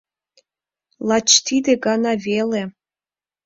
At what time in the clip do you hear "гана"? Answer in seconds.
1.85-2.13